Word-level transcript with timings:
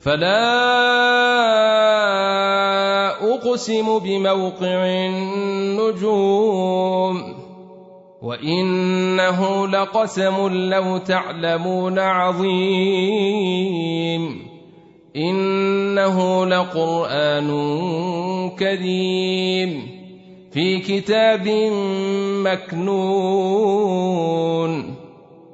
فلا 0.00 0.54
أقسم 3.34 3.98
بموقع 3.98 4.86
النجوم. 4.86 7.22
وإنه 8.22 9.68
لقسم 9.68 10.48
لو 10.48 10.98
تعلمون 10.98 11.98
عظيم. 11.98 13.34
إنه 15.16 16.46
لقرآن 16.46 17.50
كريم. 18.58 19.88
في 20.52 20.78
كتاب 20.78 21.48
مكنون. 22.44 24.83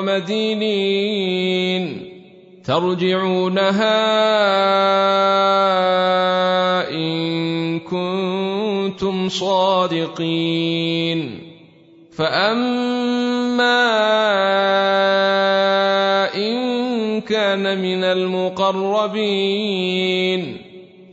مدينين 0.00 1.88
ترجعونها 2.64 3.98
إن 6.90 7.80
كنتم 7.80 9.28
صادقين 9.28 10.68
فأما 12.16 13.88
إن 16.34 17.20
كان 17.20 17.82
من 17.82 18.04
المقربين 18.04 19.48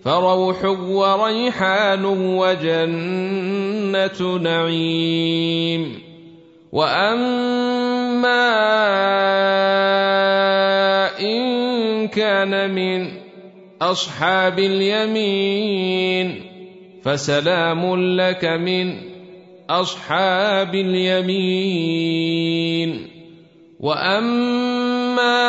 فروح 0.04 0.66
وريحان 0.90 2.06
وجنة 2.36 2.78
نعيم 4.38 6.02
وأما 6.72 7.75
ان 11.20 12.08
كان 12.08 12.70
من 12.76 13.12
اصحاب 13.82 14.60
اليمين 14.60 16.42
فسلام 17.04 17.96
لك 18.18 18.46
من 18.46 18.98
اصحاب 19.70 20.76
اليمين 20.76 21.96
واما 23.80 25.46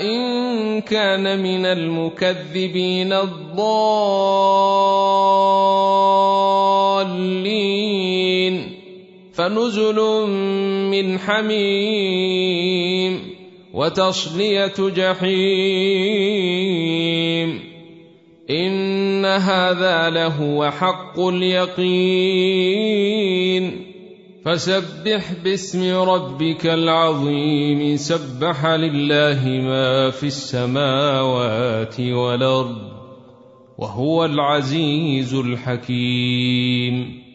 ان 0.00 0.80
كان 0.80 1.42
من 1.42 1.66
المكذبين 1.66 3.12
الضالين 3.12 4.56
فنزل 9.46 10.26
من 10.90 11.18
حميم 11.18 13.18
وتصلية 13.74 14.74
جحيم. 14.78 15.36
إن 18.50 19.24
هذا 19.24 20.10
لهو 20.10 20.70
حق 20.70 21.20
اليقين. 21.20 21.92
فسبح 24.44 25.32
باسم 25.44 25.94
ربك 25.94 26.66
العظيم. 26.66 27.96
سبح 27.96 28.66
لله 28.66 29.46
ما 29.46 30.10
في 30.10 30.26
السماوات 30.26 32.00
والأرض. 32.00 32.78
وهو 33.78 34.24
العزيز 34.24 35.34
الحكيم. 35.34 37.25